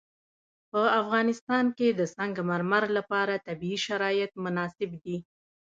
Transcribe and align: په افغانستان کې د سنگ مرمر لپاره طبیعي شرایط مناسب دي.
په 0.71 0.81
افغانستان 1.01 1.65
کې 1.77 1.87
د 1.99 2.01
سنگ 2.15 2.35
مرمر 2.49 2.83
لپاره 2.97 3.43
طبیعي 3.47 3.79
شرایط 3.87 4.31
مناسب 4.43 4.91
دي. 5.03 5.17